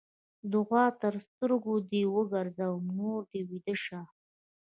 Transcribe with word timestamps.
دوعا؛ 0.51 0.85
تر 1.01 1.13
سترګو 1.27 1.73
دې 1.91 2.03
وګرځم؛ 2.15 2.83
نور 2.97 3.19
ويده 3.31 3.75
شه. 3.83 3.99